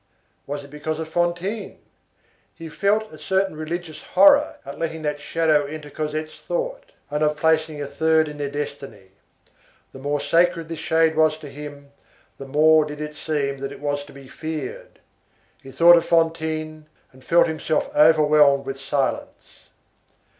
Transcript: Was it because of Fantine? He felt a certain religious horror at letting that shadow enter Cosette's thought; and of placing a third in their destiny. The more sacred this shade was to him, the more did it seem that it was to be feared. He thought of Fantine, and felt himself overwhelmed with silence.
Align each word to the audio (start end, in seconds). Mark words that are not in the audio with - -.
Was 0.47 0.63
it 0.63 0.71
because 0.71 0.97
of 0.97 1.07
Fantine? 1.07 1.77
He 2.55 2.69
felt 2.69 3.11
a 3.13 3.19
certain 3.19 3.55
religious 3.55 4.01
horror 4.01 4.55
at 4.65 4.79
letting 4.79 5.03
that 5.03 5.21
shadow 5.21 5.65
enter 5.67 5.91
Cosette's 5.91 6.37
thought; 6.39 6.91
and 7.11 7.23
of 7.23 7.37
placing 7.37 7.79
a 7.79 7.85
third 7.85 8.27
in 8.27 8.39
their 8.39 8.49
destiny. 8.49 9.11
The 9.91 9.99
more 9.99 10.19
sacred 10.19 10.69
this 10.69 10.79
shade 10.79 11.15
was 11.15 11.37
to 11.37 11.49
him, 11.49 11.91
the 12.39 12.47
more 12.47 12.83
did 12.83 12.99
it 12.99 13.13
seem 13.15 13.59
that 13.59 13.71
it 13.71 13.79
was 13.79 14.03
to 14.05 14.11
be 14.11 14.27
feared. 14.27 14.97
He 15.61 15.71
thought 15.71 15.97
of 15.97 16.03
Fantine, 16.03 16.87
and 17.13 17.23
felt 17.23 17.45
himself 17.45 17.95
overwhelmed 17.95 18.65
with 18.65 18.79
silence. 18.81 19.69